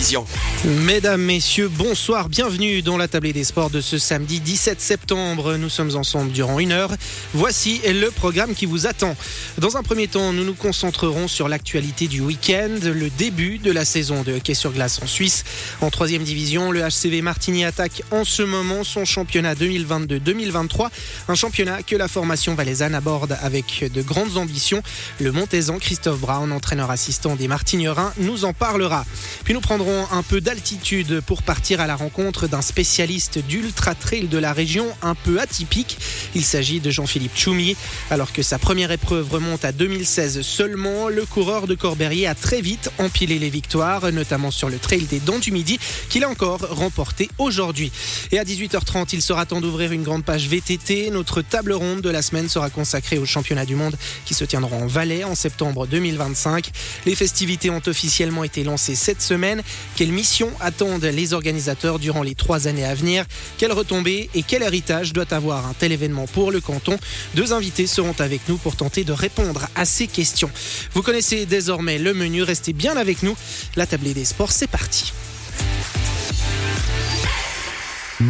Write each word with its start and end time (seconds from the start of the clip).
division. 0.00 0.49
Mesdames, 0.66 1.22
messieurs, 1.22 1.70
bonsoir, 1.74 2.28
bienvenue 2.28 2.82
dans 2.82 2.98
la 2.98 3.08
tablée 3.08 3.32
des 3.32 3.44
sports 3.44 3.70
de 3.70 3.80
ce 3.80 3.96
samedi 3.96 4.40
17 4.40 4.78
septembre. 4.78 5.56
Nous 5.56 5.70
sommes 5.70 5.96
ensemble 5.96 6.32
durant 6.32 6.60
une 6.60 6.72
heure. 6.72 6.92
Voici 7.32 7.80
le 7.86 8.10
programme 8.10 8.54
qui 8.54 8.66
vous 8.66 8.86
attend. 8.86 9.16
Dans 9.56 9.78
un 9.78 9.82
premier 9.82 10.06
temps, 10.06 10.34
nous 10.34 10.44
nous 10.44 10.52
concentrerons 10.52 11.28
sur 11.28 11.48
l'actualité 11.48 12.08
du 12.08 12.20
week-end, 12.20 12.76
le 12.82 13.08
début 13.08 13.56
de 13.56 13.72
la 13.72 13.86
saison 13.86 14.22
de 14.22 14.34
hockey 14.34 14.52
sur 14.52 14.72
glace 14.72 15.00
en 15.02 15.06
Suisse. 15.06 15.44
En 15.80 15.88
troisième 15.88 16.24
division, 16.24 16.72
le 16.72 16.82
HCV 16.82 17.22
Martigny 17.22 17.64
attaque 17.64 18.02
en 18.10 18.24
ce 18.24 18.42
moment 18.42 18.84
son 18.84 19.06
championnat 19.06 19.54
2022-2023, 19.54 20.88
un 21.28 21.34
championnat 21.36 21.82
que 21.82 21.96
la 21.96 22.06
formation 22.06 22.54
valaisanne 22.54 22.94
aborde 22.94 23.34
avec 23.40 23.90
de 23.94 24.02
grandes 24.02 24.36
ambitions. 24.36 24.82
Le 25.20 25.32
Montaisan 25.32 25.78
Christophe 25.78 26.20
Brown, 26.20 26.52
entraîneur 26.52 26.90
assistant 26.90 27.34
des 27.34 27.48
Martignerins, 27.48 28.12
nous 28.18 28.44
en 28.44 28.52
parlera. 28.52 29.06
Puis 29.44 29.54
nous 29.54 29.62
prendrons 29.62 30.06
un 30.12 30.22
peu 30.22 30.42
d'altitude 30.50 31.20
pour 31.20 31.44
partir 31.44 31.80
à 31.80 31.86
la 31.86 31.94
rencontre 31.94 32.48
d'un 32.48 32.60
spécialiste 32.60 33.38
d'ultra 33.38 33.94
trail 33.94 34.26
de 34.26 34.36
la 34.36 34.52
région 34.52 34.84
un 35.00 35.14
peu 35.14 35.38
atypique. 35.38 35.96
Il 36.34 36.44
s'agit 36.44 36.80
de 36.80 36.90
Jean-Philippe 36.90 37.38
Choumi. 37.38 37.76
Alors 38.10 38.32
que 38.32 38.42
sa 38.42 38.58
première 38.58 38.90
épreuve 38.90 39.30
remonte 39.30 39.64
à 39.64 39.70
2016 39.70 40.42
seulement, 40.42 41.08
le 41.08 41.24
coureur 41.24 41.68
de 41.68 41.76
Corberrier 41.76 42.26
a 42.26 42.34
très 42.34 42.62
vite 42.62 42.90
empilé 42.98 43.38
les 43.38 43.48
victoires, 43.48 44.10
notamment 44.10 44.50
sur 44.50 44.68
le 44.68 44.80
trail 44.80 45.02
des 45.02 45.20
Dents 45.20 45.38
du 45.38 45.52
Midi, 45.52 45.78
qu'il 46.08 46.24
a 46.24 46.28
encore 46.28 46.66
remporté 46.68 47.28
aujourd'hui. 47.38 47.92
Et 48.32 48.38
à 48.40 48.42
18h30, 48.42 49.10
il 49.12 49.22
sera 49.22 49.46
temps 49.46 49.60
d'ouvrir 49.60 49.92
une 49.92 50.02
grande 50.02 50.24
page 50.24 50.48
VTT. 50.48 51.12
Notre 51.12 51.42
table 51.42 51.74
ronde 51.74 52.00
de 52.00 52.10
la 52.10 52.22
semaine 52.22 52.48
sera 52.48 52.70
consacrée 52.70 53.18
au 53.18 53.24
championnat 53.24 53.66
du 53.66 53.76
monde 53.76 53.96
qui 54.24 54.34
se 54.34 54.44
tiendra 54.44 54.76
en 54.76 54.88
Valais 54.88 55.22
en 55.22 55.36
septembre 55.36 55.86
2025. 55.86 56.72
Les 57.06 57.14
festivités 57.14 57.70
ont 57.70 57.82
officiellement 57.86 58.42
été 58.42 58.64
lancées 58.64 58.96
cette 58.96 59.22
semaine. 59.22 59.62
Quelle 59.94 60.10
mission 60.10 60.39
attendent 60.60 61.04
les 61.04 61.32
organisateurs 61.32 61.98
durant 61.98 62.22
les 62.22 62.34
trois 62.34 62.66
années 62.66 62.84
à 62.84 62.94
venir 62.94 63.24
Quelle 63.58 63.72
retombée 63.72 64.30
et 64.34 64.42
quel 64.42 64.62
héritage 64.62 65.12
doit 65.12 65.32
avoir 65.32 65.66
un 65.66 65.74
tel 65.74 65.92
événement 65.92 66.26
pour 66.26 66.50
le 66.50 66.60
canton? 66.60 66.96
Deux 67.34 67.52
invités 67.52 67.86
seront 67.86 68.14
avec 68.18 68.48
nous 68.48 68.56
pour 68.56 68.76
tenter 68.76 69.04
de 69.04 69.12
répondre 69.12 69.66
à 69.74 69.84
ces 69.84 70.06
questions. 70.06 70.50
Vous 70.94 71.02
connaissez 71.02 71.46
désormais 71.46 71.98
le 71.98 72.14
menu, 72.14 72.42
restez 72.42 72.72
bien 72.72 72.96
avec 72.96 73.22
nous. 73.22 73.36
La 73.76 73.86
tablée 73.86 74.14
des 74.14 74.24
sports, 74.24 74.52
c'est 74.52 74.66
parti. 74.70 75.12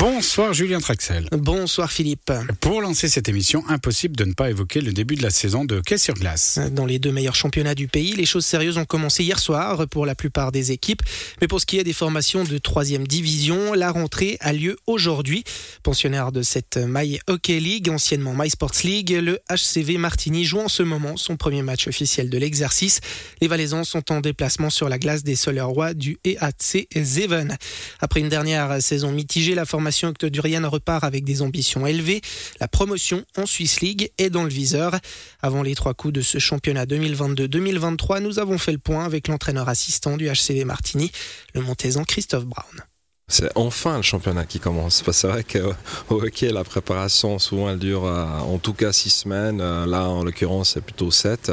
Bonsoir 0.00 0.54
Julien 0.54 0.80
Traxel. 0.80 1.28
Bonsoir 1.30 1.92
Philippe. 1.92 2.32
Pour 2.62 2.80
lancer 2.80 3.06
cette 3.06 3.28
émission, 3.28 3.62
impossible 3.68 4.16
de 4.16 4.24
ne 4.24 4.32
pas 4.32 4.48
évoquer 4.48 4.80
le 4.80 4.94
début 4.94 5.14
de 5.14 5.22
la 5.22 5.28
saison 5.28 5.66
de 5.66 5.76
hockey 5.76 5.98
sur 5.98 6.14
glace. 6.14 6.58
Dans 6.72 6.86
les 6.86 6.98
deux 6.98 7.12
meilleurs 7.12 7.34
championnats 7.34 7.74
du 7.74 7.86
pays, 7.86 8.14
les 8.14 8.24
choses 8.24 8.46
sérieuses 8.46 8.78
ont 8.78 8.86
commencé 8.86 9.24
hier 9.24 9.38
soir 9.38 9.86
pour 9.88 10.06
la 10.06 10.14
plupart 10.14 10.52
des 10.52 10.72
équipes. 10.72 11.02
Mais 11.42 11.48
pour 11.48 11.60
ce 11.60 11.66
qui 11.66 11.78
est 11.78 11.84
des 11.84 11.92
formations 11.92 12.44
de 12.44 12.56
troisième 12.56 13.06
division, 13.06 13.74
la 13.74 13.92
rentrée 13.92 14.38
a 14.40 14.54
lieu 14.54 14.78
aujourd'hui. 14.86 15.44
Pensionnaire 15.82 16.32
de 16.32 16.40
cette 16.40 16.78
My 16.78 17.20
Hockey 17.26 17.60
League, 17.60 17.90
anciennement 17.90 18.32
My 18.34 18.48
Sports 18.48 18.80
League, 18.84 19.10
le 19.10 19.38
HCV 19.50 19.98
Martigny 19.98 20.46
joue 20.46 20.60
en 20.60 20.68
ce 20.68 20.82
moment 20.82 21.18
son 21.18 21.36
premier 21.36 21.60
match 21.60 21.88
officiel 21.88 22.30
de 22.30 22.38
l'exercice. 22.38 23.02
Les 23.42 23.48
Valaisans 23.48 23.84
sont 23.84 24.10
en 24.10 24.22
déplacement 24.22 24.70
sur 24.70 24.88
la 24.88 24.98
glace 24.98 25.24
des 25.24 25.36
Solerois 25.36 25.92
du 25.92 26.16
EAC 26.24 26.88
Zeven. 26.96 27.58
Après 28.00 28.20
une 28.20 28.30
dernière 28.30 28.80
saison 28.80 29.12
mitigée, 29.12 29.54
la 29.54 29.66
formation 29.66 29.89
formation 29.90 30.08
octodurienne 30.08 30.66
repart 30.66 31.02
avec 31.02 31.24
des 31.24 31.42
ambitions 31.42 31.84
élevées. 31.84 32.20
La 32.60 32.68
promotion 32.68 33.24
en 33.36 33.44
Swiss 33.44 33.80
League 33.80 34.12
est 34.18 34.30
dans 34.30 34.44
le 34.44 34.48
viseur. 34.48 34.94
Avant 35.42 35.64
les 35.64 35.74
trois 35.74 35.94
coups 35.94 36.14
de 36.14 36.20
ce 36.20 36.38
championnat 36.38 36.84
2022-2023, 36.84 38.20
nous 38.20 38.38
avons 38.38 38.56
fait 38.56 38.70
le 38.70 38.78
point 38.78 39.04
avec 39.04 39.26
l'entraîneur 39.26 39.68
assistant 39.68 40.16
du 40.16 40.28
HCV 40.28 40.64
Martigny, 40.64 41.10
le 41.54 41.62
Montaisan 41.62 42.04
Christophe 42.04 42.44
Brown. 42.44 42.89
C'est 43.32 43.48
enfin 43.54 43.96
le 43.96 44.02
championnat 44.02 44.44
qui 44.44 44.58
commence. 44.58 45.04
C'est 45.12 45.28
vrai 45.28 45.44
qu'au 45.44 46.20
hockey, 46.20 46.50
la 46.50 46.64
préparation, 46.64 47.38
souvent, 47.38 47.70
elle 47.70 47.78
dure 47.78 48.04
euh, 48.04 48.26
en 48.26 48.58
tout 48.58 48.72
cas 48.72 48.92
six 48.92 49.10
semaines. 49.10 49.60
Euh, 49.60 49.86
là, 49.86 50.08
en 50.08 50.24
l'occurrence, 50.24 50.70
c'est 50.70 50.80
plutôt 50.80 51.12
sept. 51.12 51.52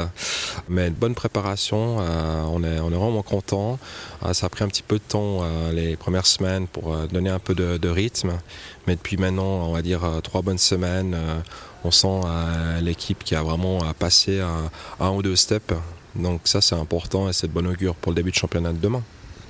Mais 0.70 0.88
une 0.88 0.96
bonne 0.96 1.14
préparation. 1.14 1.98
Euh, 2.00 2.42
on 2.48 2.64
est, 2.64 2.80
on 2.80 2.92
est 2.92 2.96
vraiment 2.96 3.22
content. 3.22 3.78
Ça 4.34 4.48
a 4.48 4.50
pris 4.50 4.64
un 4.64 4.70
petit 4.70 4.82
peu 4.82 4.96
de 4.96 5.04
temps 5.08 5.44
les 5.72 5.96
premières 5.96 6.26
semaines 6.26 6.68
pour 6.68 6.98
donner 7.10 7.30
un 7.30 7.38
peu 7.38 7.54
de, 7.54 7.90
rythme. 7.90 8.32
Mais 8.88 8.96
depuis 8.96 9.18
maintenant, 9.18 9.68
on 9.68 9.74
va 9.74 9.84
dire 9.84 10.02
trois 10.24 10.42
bonnes 10.42 10.58
semaines, 10.58 11.16
on 11.84 11.92
sent 11.92 12.22
l'équipe 12.82 13.24
qui 13.24 13.36
a 13.36 13.44
vraiment 13.44 13.80
passé 14.00 14.42
un, 15.00 15.10
ou 15.12 15.22
deux 15.22 15.36
steps. 15.36 15.76
Donc 16.16 16.42
ça, 16.46 16.62
c'est 16.62 16.76
important 16.76 17.30
et 17.30 17.34
c'est 17.34 17.48
de 17.48 17.54
bon 17.54 17.68
augure 17.68 17.94
pour 17.94 18.12
le 18.12 18.16
début 18.16 18.32
de 18.32 18.36
championnat 18.36 18.74
de 18.74 18.80
demain 18.80 19.04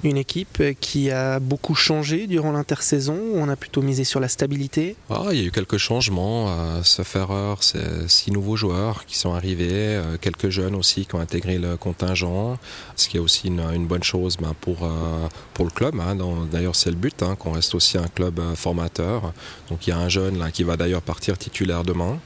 une 0.03 0.17
équipe 0.17 0.63
qui 0.79 1.11
a 1.11 1.39
beaucoup 1.39 1.75
changé 1.75 2.27
durant 2.27 2.51
l'intersaison 2.51 3.17
On 3.33 3.49
a 3.49 3.55
plutôt 3.55 3.81
misé 3.81 4.03
sur 4.03 4.19
la 4.19 4.27
stabilité 4.27 4.95
ah, 5.09 5.27
Il 5.31 5.39
y 5.39 5.43
a 5.43 5.45
eu 5.45 5.51
quelques 5.51 5.77
changements. 5.77 6.49
Euh, 6.49 6.83
sauf 6.83 7.15
erreur, 7.15 7.63
c'est 7.63 8.07
six 8.07 8.31
nouveaux 8.31 8.55
joueurs 8.55 9.05
qui 9.05 9.17
sont 9.17 9.33
arrivés, 9.33 9.69
euh, 9.71 10.17
quelques 10.19 10.49
jeunes 10.49 10.75
aussi 10.75 11.05
qui 11.05 11.15
ont 11.15 11.19
intégré 11.19 11.57
le 11.57 11.77
contingent, 11.77 12.57
ce 12.95 13.09
qui 13.09 13.17
est 13.17 13.19
aussi 13.19 13.47
une, 13.47 13.87
bonne 13.87 14.03
chose 14.03 14.37
ben, 14.37 14.53
pour, 14.59 14.83
euh, 14.83 15.27
pour 15.53 15.65
le 15.65 15.71
club. 15.71 15.95
Hein. 15.99 16.15
D'ailleurs, 16.51 16.75
c'est 16.75 16.89
le 16.89 16.95
but, 16.95 17.23
hein, 17.23 17.35
qu'on 17.35 17.51
reste 17.51 17.73
aussi 17.75 17.97
un 17.97 18.07
club 18.07 18.39
formateur. 18.55 19.33
Donc 19.69 19.87
il 19.87 19.91
y 19.91 19.93
a 19.93 19.97
un 19.97 20.09
jeune 20.09 20.51
qui 20.51 20.63
va 20.63 20.77
d'ailleurs 20.77 21.01
partir 21.01 21.37
titulaire 21.37 21.83
demain. 21.83 22.19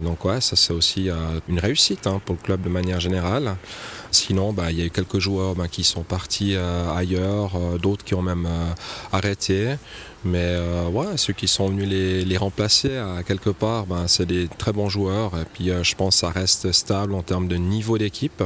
Donc 0.00 0.24
ouais, 0.24 0.40
ça 0.40 0.56
c'est 0.56 0.72
aussi 0.72 1.08
une 1.48 1.58
réussite 1.58 2.06
hein, 2.06 2.20
pour 2.24 2.36
le 2.36 2.42
club 2.42 2.62
de 2.62 2.68
manière 2.68 3.00
générale. 3.00 3.56
Sinon, 4.10 4.52
bah, 4.52 4.70
il 4.70 4.78
y 4.78 4.82
a 4.82 4.86
eu 4.86 4.90
quelques 4.90 5.18
joueurs 5.18 5.54
bah, 5.54 5.68
qui 5.68 5.84
sont 5.84 6.02
partis 6.02 6.54
euh, 6.54 6.90
ailleurs, 6.94 7.17
euh, 7.20 7.78
d'autres 7.78 8.04
qui 8.04 8.14
ont 8.14 8.22
même 8.22 8.46
euh, 8.46 8.72
arrêté. 9.12 9.76
Mais 10.24 10.58
ouais, 10.92 11.16
ceux 11.16 11.32
qui 11.32 11.46
sont 11.46 11.68
venus 11.68 11.88
les, 11.88 12.36
remplacer 12.36 13.00
quelque 13.24 13.50
part, 13.50 13.86
ben, 13.86 14.08
c'est 14.08 14.26
des 14.26 14.48
très 14.48 14.72
bons 14.72 14.88
joueurs. 14.88 15.30
Et 15.40 15.44
puis 15.44 15.70
je 15.82 15.94
pense 15.94 16.16
que 16.16 16.20
ça 16.20 16.30
reste 16.30 16.72
stable 16.72 17.14
en 17.14 17.22
termes 17.22 17.46
de 17.46 17.54
niveau 17.54 17.98
d'équipe. 17.98 18.42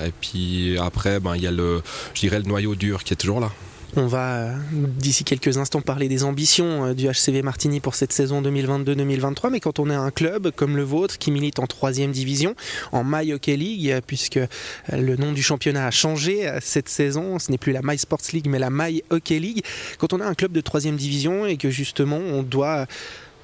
Et 0.00 0.10
puis 0.22 0.78
après, 0.78 1.20
ben, 1.20 1.36
il 1.36 1.42
y 1.42 1.46
a 1.46 1.50
le, 1.50 1.82
le 2.22 2.42
noyau 2.42 2.74
dur 2.76 3.04
qui 3.04 3.12
est 3.12 3.16
toujours 3.16 3.40
là. 3.40 3.50
On 3.94 4.06
va 4.06 4.54
d'ici 4.72 5.22
quelques 5.22 5.58
instants 5.58 5.82
parler 5.82 6.08
des 6.08 6.24
ambitions 6.24 6.86
euh, 6.86 6.94
du 6.94 7.08
HCV 7.08 7.42
Martigny 7.42 7.78
pour 7.80 7.94
cette 7.94 8.12
saison 8.12 8.40
2022-2023. 8.40 9.50
Mais 9.50 9.60
quand 9.60 9.78
on 9.80 9.90
est 9.90 9.94
un 9.94 10.10
club 10.10 10.50
comme 10.50 10.78
le 10.78 10.82
vôtre 10.82 11.18
qui 11.18 11.30
milite 11.30 11.58
en 11.58 11.66
troisième 11.66 12.10
division, 12.10 12.54
en 12.92 13.04
My 13.04 13.34
Hockey 13.34 13.56
League, 13.56 13.90
euh, 13.90 14.00
puisque 14.06 14.38
euh, 14.38 14.46
le 14.90 15.16
nom 15.16 15.32
du 15.32 15.42
championnat 15.42 15.86
a 15.86 15.90
changé 15.90 16.50
cette 16.62 16.88
saison, 16.88 17.38
ce 17.38 17.50
n'est 17.50 17.58
plus 17.58 17.72
la 17.72 17.80
My 17.82 17.98
Sports 17.98 18.22
League 18.32 18.46
mais 18.48 18.58
la 18.58 18.70
My 18.70 19.02
Hockey 19.10 19.38
League. 19.38 19.62
Quand 19.98 20.14
on 20.14 20.20
a 20.20 20.26
un 20.26 20.34
club 20.34 20.52
de 20.52 20.62
troisième 20.62 20.96
division 20.96 21.44
et 21.44 21.58
que 21.58 21.68
justement 21.68 22.16
on 22.16 22.42
doit 22.42 22.86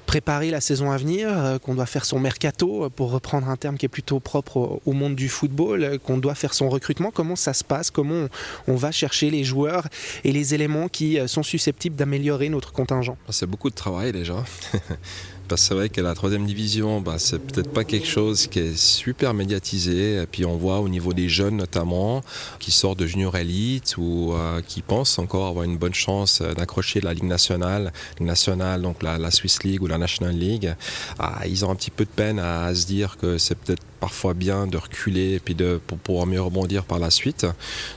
préparer 0.09 0.49
la 0.49 0.59
saison 0.59 0.89
à 0.89 0.97
venir, 0.97 1.29
euh, 1.29 1.59
qu'on 1.59 1.75
doit 1.75 1.85
faire 1.85 2.03
son 2.03 2.19
mercato, 2.19 2.85
euh, 2.85 2.89
pour 2.89 3.11
reprendre 3.11 3.47
un 3.47 3.57
terme 3.57 3.77
qui 3.77 3.85
est 3.85 3.89
plutôt 3.89 4.19
propre 4.19 4.81
au 4.83 4.93
monde 4.93 5.13
du 5.13 5.29
football, 5.29 5.83
euh, 5.83 5.97
qu'on 5.99 6.17
doit 6.17 6.33
faire 6.33 6.55
son 6.55 6.67
recrutement. 6.67 7.11
Comment 7.11 7.35
ça 7.35 7.53
se 7.53 7.63
passe? 7.63 7.91
Comment 7.91 8.25
on, 8.67 8.75
va 8.75 8.91
chercher 8.91 9.29
les 9.29 9.43
joueurs 9.43 9.87
et 10.23 10.31
les 10.31 10.55
éléments 10.55 10.87
qui 10.87 11.19
sont 11.27 11.43
susceptibles 11.43 11.95
d'améliorer 11.95 12.49
notre 12.49 12.71
contingent? 12.71 13.17
C'est 13.29 13.45
beaucoup 13.45 13.69
de 13.69 13.75
travail 13.75 14.11
déjà. 14.11 14.43
Parce 15.49 15.63
que 15.63 15.67
c'est 15.67 15.73
vrai 15.73 15.89
que 15.89 15.99
la 15.99 16.13
troisième 16.13 16.45
division, 16.45 17.01
bah, 17.01 17.15
c'est 17.17 17.39
peut-être 17.39 17.71
pas 17.71 17.83
quelque 17.83 18.05
chose 18.05 18.45
qui 18.45 18.59
est 18.59 18.77
super 18.77 19.33
médiatisé. 19.33 20.21
Et 20.21 20.27
puis 20.27 20.45
on 20.45 20.57
voit 20.57 20.79
au 20.79 20.87
niveau 20.87 21.11
des 21.11 21.27
jeunes 21.27 21.57
notamment, 21.57 22.23
qui 22.59 22.69
sortent 22.71 22.99
de 22.99 23.07
junior 23.07 23.35
elite 23.35 23.95
ou 23.97 24.33
euh, 24.33 24.61
qui 24.61 24.83
pensent 24.83 25.17
encore 25.17 25.47
avoir 25.47 25.65
une 25.65 25.77
bonne 25.77 25.95
chance 25.95 26.43
d'accrocher 26.43 27.01
la 27.01 27.15
Ligue 27.15 27.23
nationale, 27.23 27.91
nationale, 28.19 28.83
donc 28.83 29.01
la, 29.01 29.31
Swiss 29.31 29.63
League 29.63 29.81
ou 29.81 29.87
la 29.87 29.97
National 29.97 30.35
League. 30.35 30.75
Ah, 31.17 31.47
ils 31.47 31.65
ont 31.65 31.71
un 31.71 31.75
petit 31.75 31.91
peu 31.91 32.05
de 32.05 32.09
peine 32.09 32.37
à 32.37 32.73
se 32.75 32.85
dire 32.85 33.17
que 33.17 33.39
c'est 33.39 33.55
peut-être 33.55 33.83
parfois 33.99 34.33
bien 34.33 34.67
de 34.67 34.77
reculer 34.77 35.33
et 35.33 35.39
puis 35.39 35.55
de, 35.55 35.79
pouvoir 36.03 36.25
mieux 36.25 36.41
rebondir 36.41 36.83
par 36.83 36.99
la 36.99 37.09
suite. 37.09 37.45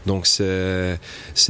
Donc 0.06 0.26
c'est 0.26 0.98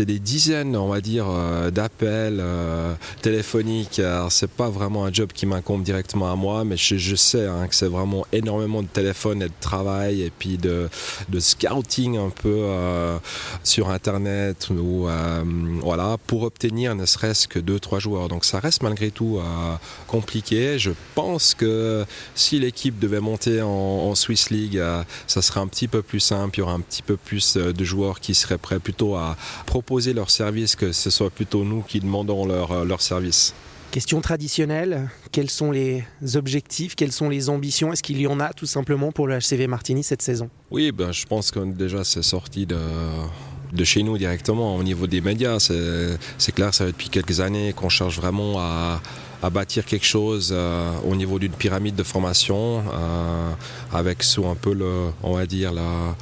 des 0.05 0.19
dizaines, 0.19 0.77
on 0.77 0.89
va 0.89 1.01
dire, 1.01 1.27
euh, 1.29 1.71
d'appels 1.71 2.39
euh, 2.41 2.95
téléphoniques. 3.23 4.01
C'est 4.31 4.51
pas 4.51 4.69
vraiment 4.69 5.05
un 5.05 5.13
job 5.13 5.31
qui 5.33 5.47
m'incombe 5.47 5.83
directement 5.83 6.31
à 6.31 6.37
moi, 6.37 6.65
mais 6.65 6.77
je, 6.77 7.15
sais 7.17 7.47
hein, 7.47 7.67
que 7.69 7.75
c'est 7.75 7.87
vraiment 7.87 8.27
énormément 8.33 8.83
de 8.83 8.89
téléphones 8.89 9.43
et 9.43 9.49
de 9.49 9.61
travail 9.61 10.23
et 10.23 10.31
puis 10.31 10.59
de, 10.59 10.89
de 11.29 11.41
scouting 11.41 12.19
un 12.19 12.31
peu 12.31 12.55
euh, 12.55 13.19
sur 13.65 13.91
internet 13.91 14.69
ou 14.71 15.09
voilà 15.83 16.17
pour 16.27 16.43
obtenir 16.43 16.95
ne 16.95 17.07
serait-ce 17.07 17.49
que 17.49 17.59
deux 17.59 17.81
trois 17.81 17.99
joueurs. 17.99 18.29
Donc 18.29 18.45
ça 18.45 18.61
reste 18.61 18.83
malgré 18.83 19.11
tout 19.11 19.41
compliqué. 20.07 20.79
Je 20.79 20.91
pense 21.15 21.55
que 21.55 22.05
si 22.35 22.59
l'équipe 22.59 22.99
devait 22.99 23.21
monter 23.21 23.63
en 23.63 24.15
Suisse 24.15 24.42
League, 24.51 24.79
euh, 24.79 25.03
ça 25.27 25.43
serait 25.43 25.61
un 25.61 25.67
petit 25.67 25.89
peu 25.89 26.03
plus 26.03 26.21
simple, 26.21 26.57
il 26.57 26.61
y 26.61 26.63
aura 26.63 26.73
un 26.73 26.81
petit 26.81 27.03
peu 27.03 27.17
plus 27.17 27.57
euh, 27.57 27.73
de 27.73 27.85
joueurs 27.85 28.21
qui 28.21 28.35
seraient 28.35 28.59
prêts 28.59 28.79
plutôt 28.79 29.17
à 29.17 29.37
proposer 29.67 30.13
leur 30.13 30.31
service 30.31 30.77
que 30.77 30.93
ce 30.93 31.11
soit 31.11 31.31
plutôt 31.31 31.65
nous 31.65 31.83
qui 31.83 32.01
demandons 32.01 32.47
leur, 32.47 32.73
euh, 32.73 32.85
leur 32.85 33.01
service. 33.01 33.55
Question 33.91 34.23
traditionnelle, 34.23 35.11
quels 35.33 35.51
sont 35.51 35.71
les 35.71 36.05
objectifs, 36.35 36.95
quelles 36.95 37.13
sont 37.13 37.29
les 37.29 37.51
ambitions? 37.51 37.93
Est-ce 37.93 38.03
qu'il 38.03 38.21
y 38.21 38.27
en 38.27 38.41
a 38.41 38.55
tout 38.55 38.67
simplement 38.67 39.13
pour 39.13 39.27
le 39.27 39.39
HCV 39.39 39.67
Martini 39.67 40.03
cette 40.03 40.23
saison? 40.23 40.49
Oui, 40.71 40.93
ben, 40.93 41.13
je 41.13 41.27
pense 41.27 41.51
que 41.51 41.61
déjà 41.61 42.03
c'est 42.03 42.23
sorti 42.23 42.65
de, 42.65 42.79
de 43.73 43.85
chez 43.85 44.03
nous 44.03 44.17
directement. 44.17 44.77
Au 44.77 44.83
niveau 44.83 45.07
des 45.07 45.21
médias, 45.21 45.59
c'est 45.61 46.53
clair, 46.53 46.73
ça 46.73 46.87
fait 46.87 46.93
depuis 46.93 47.11
quelques 47.11 47.41
années 47.41 47.75
qu'on 47.75 47.91
cherche 47.91 48.17
vraiment 48.17 48.61
à, 48.61 49.03
bâtir 49.51 49.85
quelque 49.85 50.07
chose 50.07 50.51
euh, 50.53 50.93
au 51.05 51.15
niveau 51.15 51.39
d'une 51.39 51.53
pyramide 51.53 51.95
de 51.95 52.03
formation, 52.03 52.85
euh, 52.93 53.51
avec 53.93 54.23
sous 54.23 54.47
un 54.47 54.55
peu 54.55 54.73
le, 54.73 55.11
on 55.23 55.35
va 55.35 55.47
dire, 55.47 55.73
la 55.73 56.15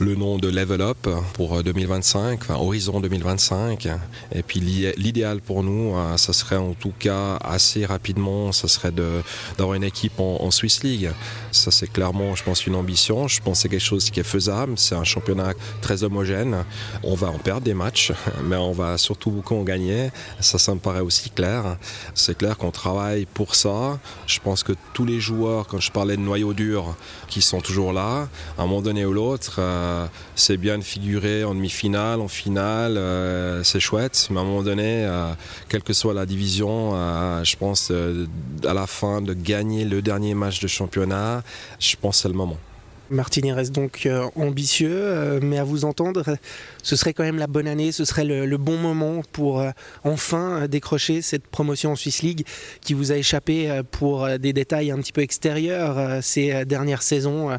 le 0.00 0.14
nom 0.14 0.38
de 0.38 0.48
Level 0.48 0.80
Up 0.80 1.08
pour 1.34 1.62
2025, 1.62 2.40
enfin 2.42 2.54
Horizon 2.54 3.00
2025. 3.00 3.88
Et 4.34 4.42
puis 4.42 4.58
l'idéal 4.60 5.40
pour 5.42 5.62
nous, 5.62 5.94
hein, 5.94 6.16
ça 6.16 6.32
serait 6.32 6.56
en 6.56 6.72
tout 6.72 6.92
cas 6.98 7.36
assez 7.36 7.84
rapidement, 7.84 8.50
ça 8.52 8.66
serait 8.66 8.92
d'avoir 8.92 9.74
une 9.74 9.84
équipe 9.84 10.18
en, 10.18 10.50
Swiss 10.50 10.82
League. 10.82 11.10
Ça 11.52 11.70
c'est 11.70 11.86
clairement, 11.86 12.34
je 12.34 12.42
pense, 12.42 12.66
une 12.66 12.76
ambition. 12.76 13.28
Je 13.28 13.40
pense 13.42 13.58
que 13.58 13.62
c'est 13.62 13.68
quelque 13.68 13.80
chose 13.80 14.10
qui 14.10 14.20
est 14.20 14.24
faisable. 14.24 14.72
C'est 14.76 14.94
un 14.94 15.04
championnat 15.04 15.52
très 15.82 16.02
homogène. 16.02 16.64
On 17.02 17.14
va 17.14 17.28
en 17.28 17.38
perdre 17.38 17.62
des 17.62 17.74
matchs, 17.74 18.12
mais 18.44 18.56
on 18.56 18.72
va 18.72 18.96
surtout 18.96 19.30
beaucoup 19.30 19.54
en 19.54 19.64
gagner. 19.64 20.10
Ça, 20.40 20.58
ça 20.58 20.74
me 20.74 20.80
paraît 20.80 21.00
aussi 21.00 21.28
clair. 21.28 21.76
C'est 22.14 22.38
clair 22.38 22.56
qu'on 22.56 22.70
travaille 22.70 23.26
pour 23.26 23.54
ça. 23.54 23.98
Je 24.26 24.40
pense 24.40 24.62
que 24.62 24.72
tous 24.94 25.04
les 25.04 25.20
joueurs, 25.20 25.66
quand 25.66 25.80
je 25.80 25.92
parlais 25.92 26.16
de 26.16 26.22
noyau 26.22 26.54
dur, 26.54 26.96
qui 27.28 27.42
sont 27.42 27.60
toujours 27.60 27.92
là, 27.92 28.28
à 28.56 28.62
un 28.62 28.66
moment 28.66 28.80
donné 28.80 29.04
ou 29.04 29.12
l'autre, 29.12 29.56
euh, 29.58 29.89
euh, 29.90 30.06
c'est 30.34 30.56
bien 30.56 30.78
de 30.78 30.84
figurer 30.84 31.44
en 31.44 31.54
demi-finale, 31.54 32.20
en 32.20 32.28
finale, 32.28 32.96
euh, 32.96 33.62
c'est 33.64 33.80
chouette. 33.80 34.28
Mais 34.30 34.38
à 34.38 34.40
un 34.42 34.44
moment 34.44 34.62
donné, 34.62 35.04
euh, 35.04 35.32
quelle 35.68 35.82
que 35.82 35.92
soit 35.92 36.14
la 36.14 36.26
division, 36.26 36.92
je 37.44 37.56
pense 37.56 37.90
à 37.90 38.74
la 38.74 38.86
fin 38.86 39.20
de 39.20 39.34
gagner 39.34 39.84
le 39.84 40.02
dernier 40.02 40.34
match 40.34 40.60
de 40.60 40.68
championnat, 40.68 41.42
je 41.78 41.96
pense 41.96 42.16
que 42.16 42.22
c'est 42.22 42.28
le 42.28 42.34
moment. 42.34 42.58
Martini 43.10 43.52
reste 43.52 43.72
donc 43.72 44.06
euh, 44.06 44.28
ambitieux, 44.36 44.92
euh, 44.92 45.40
mais 45.42 45.58
à 45.58 45.64
vous 45.64 45.84
entendre, 45.84 46.36
ce 46.82 46.96
serait 46.96 47.12
quand 47.12 47.24
même 47.24 47.38
la 47.38 47.48
bonne 47.48 47.66
année, 47.66 47.92
ce 47.92 48.04
serait 48.04 48.24
le, 48.24 48.56
bon 48.56 48.76
moment 48.76 49.22
pour 49.32 49.60
euh, 49.60 49.70
enfin 50.04 50.68
décrocher 50.68 51.22
cette 51.22 51.46
promotion 51.46 51.92
en 51.92 51.96
Swiss 51.96 52.22
League 52.22 52.46
qui 52.80 52.94
vous 52.94 53.10
a 53.10 53.16
échappé 53.16 53.80
pour 53.90 54.28
des 54.38 54.52
détails 54.52 54.90
un 54.90 54.98
petit 54.98 55.12
peu 55.12 55.22
extérieurs 55.22 56.22
ces 56.22 56.64
dernières 56.64 57.02
saisons, 57.02 57.50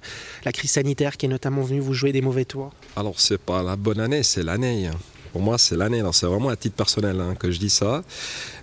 la 0.46 0.52
crise 0.52 0.72
sanitaire 0.72 1.18
qui 1.18 1.26
est 1.26 1.30
notamment 1.30 1.64
venue 1.64 1.80
vous 1.80 1.94
jouer 1.94 2.12
des 2.12 2.22
mauvais 2.22 2.46
tours. 2.46 2.72
Alors 2.96 3.20
c'est 3.20 3.40
pas 3.40 3.64
la 3.64 3.76
bonne 3.76 4.00
année, 4.00 4.24
c'est 4.24 4.44
l'année. 4.44 4.90
Pour 5.32 5.42
moi, 5.42 5.58
c'est 5.58 5.78
l'année. 5.78 6.02
C'est 6.12 6.26
vraiment 6.26 6.50
à 6.50 6.56
titre 6.56 6.76
personnel 6.76 7.20
hein, 7.22 7.36
que 7.36 7.52
je 7.52 7.60
dis 7.60 7.70
ça. 7.70 8.04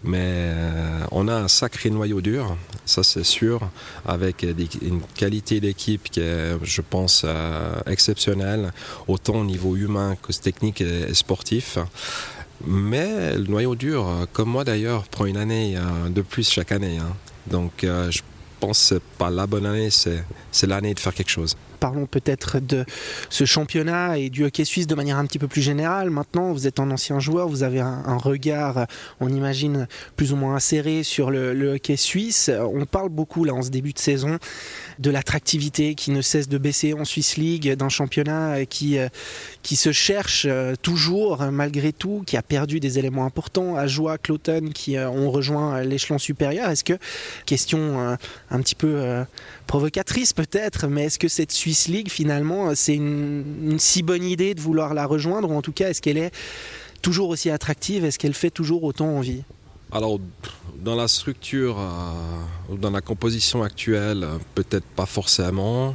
Mais 0.04 0.18
euh, 0.20 1.04
on 1.10 1.28
a 1.28 1.34
un 1.34 1.48
sacré 1.48 1.90
noyau 1.90 2.20
dur, 2.20 2.56
ça 2.84 3.02
c'est 3.02 3.24
sûr, 3.24 3.60
avec 4.06 4.44
une 4.82 5.00
qualité 5.14 5.60
d'équipe 5.60 6.04
qui 6.10 6.20
est, 6.20 6.56
je 6.62 6.80
pense, 6.82 7.22
euh, 7.24 7.80
exceptionnelle, 7.86 8.72
autant 9.06 9.36
au 9.36 9.44
niveau 9.44 9.76
humain 9.76 10.16
que 10.22 10.32
technique 10.32 10.80
et, 10.80 11.12
sportif. 11.14 11.78
Mais 12.66 13.36
le 13.36 13.44
noyau 13.44 13.74
dur, 13.74 14.26
comme 14.32 14.50
moi 14.50 14.64
d'ailleurs, 14.64 15.04
prend 15.04 15.26
une 15.26 15.36
année 15.36 15.76
euh, 15.76 16.08
de 16.10 16.22
plus 16.22 16.48
chaque 16.48 16.72
année. 16.72 16.98
Hein. 16.98 17.14
Donc 17.46 17.86
pense 18.58 18.78
que 18.80 18.94
ce 18.96 19.00
pas 19.18 19.30
la 19.30 19.46
bonne 19.46 19.66
année, 19.66 19.88
c'est 19.90 20.66
l'année 20.66 20.94
de 20.94 21.00
faire 21.00 21.14
quelque 21.14 21.30
chose 21.30 21.56
parlons 21.78 22.06
peut-être 22.06 22.58
de 22.58 22.84
ce 23.30 23.44
championnat 23.44 24.18
et 24.18 24.30
du 24.30 24.44
hockey 24.44 24.64
suisse 24.64 24.86
de 24.86 24.94
manière 24.94 25.16
un 25.16 25.26
petit 25.26 25.38
peu 25.38 25.48
plus 25.48 25.62
générale. 25.62 26.10
Maintenant, 26.10 26.52
vous 26.52 26.66
êtes 26.66 26.80
un 26.80 26.90
ancien 26.90 27.20
joueur, 27.20 27.48
vous 27.48 27.62
avez 27.62 27.80
un, 27.80 28.16
regard, 28.18 28.86
on 29.20 29.28
imagine, 29.28 29.86
plus 30.16 30.32
ou 30.32 30.36
moins 30.36 30.56
acéré 30.56 31.02
sur 31.02 31.30
le, 31.30 31.74
hockey 31.74 31.96
suisse. 31.96 32.50
On 32.58 32.84
parle 32.84 33.08
beaucoup, 33.08 33.44
là, 33.44 33.54
en 33.54 33.62
ce 33.62 33.70
début 33.70 33.92
de 33.92 33.98
saison, 33.98 34.38
de 34.98 35.10
l'attractivité 35.10 35.94
qui 35.94 36.10
ne 36.10 36.20
cesse 36.20 36.48
de 36.48 36.58
baisser 36.58 36.94
en 36.94 37.04
Swiss 37.04 37.36
League, 37.36 37.72
d'un 37.74 37.88
championnat 37.88 38.66
qui, 38.66 38.98
qui 39.62 39.76
se 39.76 39.92
cherche 39.92 40.46
euh, 40.48 40.74
toujours, 40.80 41.42
malgré 41.52 41.92
tout, 41.92 42.22
qui 42.26 42.36
a 42.36 42.42
perdu 42.42 42.80
des 42.80 42.98
éléments 42.98 43.24
importants. 43.26 43.76
à 43.76 43.86
Joie, 43.86 44.16
Cloton, 44.18 44.70
qui 44.74 44.96
euh, 44.96 45.08
ont 45.10 45.30
rejoint 45.30 45.82
l'échelon 45.82 46.18
supérieur. 46.18 46.70
Est-ce 46.70 46.84
que, 46.84 46.98
question 47.44 48.00
euh, 48.00 48.16
un 48.50 48.60
petit 48.60 48.74
peu 48.74 49.24
provocatrice 49.66 50.32
peut-être, 50.32 50.86
mais 50.88 51.04
est-ce 51.04 51.18
que 51.18 51.28
cette 51.28 51.52
Swiss 51.52 51.88
League, 51.88 52.10
finalement, 52.10 52.74
c'est 52.74 52.94
une, 52.94 53.76
si 53.78 54.02
bonne 54.02 54.24
idée 54.24 54.54
de 54.54 54.60
vouloir 54.60 54.94
la 54.94 55.06
rejoindre, 55.06 55.50
ou 55.50 55.54
en 55.54 55.62
tout 55.62 55.72
cas, 55.72 55.90
est-ce 55.90 56.02
qu'elle 56.02 56.18
est 56.18 56.32
toujours 57.02 57.28
aussi 57.28 57.50
attractive 57.50 58.04
Est-ce 58.04 58.18
qu'elle 58.18 58.34
fait 58.34 58.50
toujours 58.50 58.84
autant 58.84 59.08
envie? 59.16 59.42
Alors, 59.90 60.18
dans 60.84 60.94
la 60.94 61.08
structure, 61.08 61.78
euh, 61.78 62.76
dans 62.76 62.90
la 62.90 63.00
composition 63.00 63.62
actuelle, 63.62 64.26
peut-être 64.54 64.84
pas 64.84 65.06
forcément. 65.06 65.94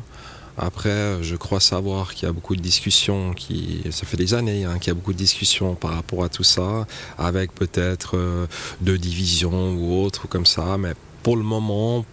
Après, 0.58 1.24
je 1.24 1.36
crois 1.36 1.60
savoir 1.60 2.14
qu'il 2.14 2.28
y 2.28 2.30
a 2.30 2.32
beaucoup 2.32 2.56
de 2.56 2.62
discussions, 2.62 3.34
qui, 3.34 3.84
ça 3.92 4.06
fait 4.06 4.18
des 4.18 4.34
années 4.34 4.66
hein, 4.66 4.78
qu'il 4.78 4.90
y 4.90 4.92
a 4.92 4.94
beaucoup 4.94 5.14
de 5.14 5.18
discussions 5.18 5.76
par 5.76 5.92
rapport 5.92 6.24
à 6.24 6.30
tout 6.30 6.44
ça, 6.44 6.86
avec 7.18 7.54
peut-être 7.54 8.18
euh, 8.18 8.46
deux 8.82 8.98
divisions 8.98 9.74
ou 9.74 10.04
autres 10.04 10.28
comme 10.28 10.46
ça, 10.46 10.78
mais 10.78 10.94
pour 11.24 11.38
le 11.38 11.44
moment, 11.44 12.06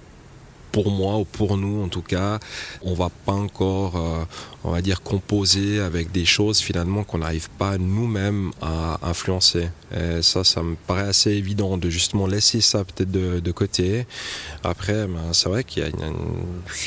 pour 0.73 0.91
moi 0.91 1.19
ou 1.19 1.25
pour 1.25 1.57
nous 1.57 1.83
en 1.83 1.89
tout 1.89 2.03
cas, 2.03 2.39
on 2.83 2.95
va 2.95 3.11
pas 3.27 3.33
encore, 3.33 3.97
euh, 3.97 4.25
on 4.65 4.71
va 4.71 4.83
dire, 4.83 5.03
composer 5.03 5.81
avec 5.81 6.13
des 6.13 6.25
choses 6.25 6.61
finalement 6.61 7.05
qu'on 7.05 7.19
n'arrive 7.19 7.49
pas 7.51 7.79
nous-mêmes 7.79 8.51
à 8.61 8.99
influencer. 9.03 9.69
Et 9.95 10.23
ça, 10.23 10.45
ça 10.45 10.63
me 10.63 10.77
paraît 10.77 11.09
assez 11.09 11.31
évident 11.33 11.77
de 11.77 11.91
justement 11.91 12.27
laisser 12.27 12.61
ça 12.61 12.85
peut-être 12.85 13.11
de, 13.11 13.53
côté. 13.53 14.07
Après, 14.63 15.07
ben, 15.07 15.33
c'est 15.33 15.49
vrai 15.49 15.65
qu'il 15.65 15.83
y 15.83 15.87
a 15.87 15.89
une, 15.89 16.15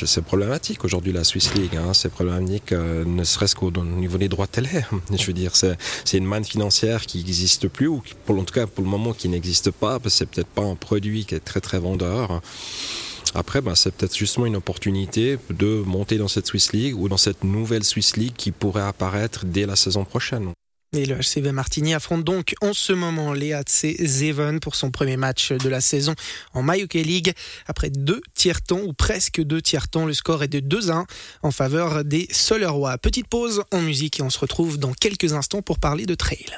c'est 0.06 0.24
problématique 0.24 0.84
aujourd'hui 0.84 1.12
la 1.12 1.24
Swiss 1.24 1.54
League. 1.54 1.76
Hein, 1.76 1.92
c'est 1.92 2.10
problématique, 2.10 2.72
euh, 2.72 3.04
ne 3.04 3.24
serait-ce 3.24 3.54
qu'au 3.54 3.70
niveau 3.70 4.16
des 4.16 4.28
droits 4.28 4.46
de 4.46 4.50
télé. 4.52 4.70
Je 5.16 5.26
veux 5.26 5.32
dire, 5.34 5.54
c'est, 5.54 5.76
c'est 6.04 6.16
une 6.16 6.24
manne 6.24 6.44
financière 6.44 7.04
qui 7.04 7.18
n'existe 7.18 7.68
plus 7.68 7.88
ou 7.88 8.02
pour 8.24 8.38
en 8.38 8.44
tout 8.44 8.54
cas 8.54 8.66
pour 8.66 8.82
le 8.82 8.90
moment 8.90 9.12
qui 9.12 9.28
n'existe 9.28 9.70
pas 9.70 9.98
parce 9.98 10.14
que 10.14 10.18
c'est 10.18 10.26
peut-être 10.26 10.48
pas 10.48 10.62
un 10.62 10.76
produit 10.76 11.26
qui 11.26 11.34
est 11.34 11.40
très 11.40 11.60
très 11.60 11.78
vendeur. 11.78 12.40
Après, 13.34 13.60
ben, 13.60 13.74
c'est 13.74 13.92
peut-être 13.94 14.16
justement 14.16 14.46
une 14.46 14.56
opportunité 14.56 15.38
de 15.50 15.82
monter 15.84 16.18
dans 16.18 16.28
cette 16.28 16.46
Swiss 16.46 16.72
League 16.72 16.96
ou 16.96 17.08
dans 17.08 17.16
cette 17.16 17.42
nouvelle 17.42 17.84
Swiss 17.84 18.16
League 18.16 18.34
qui 18.36 18.52
pourrait 18.52 18.82
apparaître 18.82 19.44
dès 19.44 19.66
la 19.66 19.76
saison 19.76 20.04
prochaine. 20.04 20.52
Et 20.94 21.06
le 21.06 21.16
HCV 21.16 21.50
Martigny 21.50 21.92
affronte 21.92 22.22
donc 22.22 22.54
en 22.60 22.72
ce 22.72 22.92
moment 22.92 23.32
les 23.32 23.50
HC 23.50 23.96
Zeven 24.00 24.60
pour 24.60 24.76
son 24.76 24.92
premier 24.92 25.16
match 25.16 25.50
de 25.50 25.68
la 25.68 25.80
saison 25.80 26.14
en 26.52 26.62
MyOK 26.62 26.94
League. 26.94 27.32
Après 27.66 27.90
deux 27.90 28.20
tiers-temps 28.34 28.80
ou 28.80 28.92
presque 28.92 29.42
deux 29.42 29.60
tiers-temps, 29.60 30.06
le 30.06 30.14
score 30.14 30.44
est 30.44 30.48
de 30.48 30.60
2-1 30.60 31.04
en 31.42 31.50
faveur 31.50 32.04
des 32.04 32.28
Solerois. 32.30 32.96
Petite 32.98 33.26
pause 33.26 33.64
en 33.72 33.80
musique 33.80 34.20
et 34.20 34.22
on 34.22 34.30
se 34.30 34.38
retrouve 34.38 34.78
dans 34.78 34.92
quelques 34.92 35.32
instants 35.32 35.62
pour 35.62 35.80
parler 35.80 36.06
de 36.06 36.14
trail. 36.14 36.46